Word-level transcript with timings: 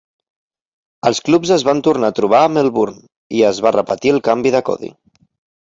Els 1.09 1.19
clubs 1.27 1.51
es 1.57 1.65
van 1.67 1.83
tornar 1.89 2.11
a 2.13 2.17
trobar 2.21 2.41
a 2.45 2.49
Melbourne 2.55 3.05
i 3.41 3.45
es 3.53 3.63
va 3.67 3.77
repetir 3.79 4.15
el 4.15 4.21
canvi 4.31 4.57
de 4.57 4.65
codi. 4.73 4.95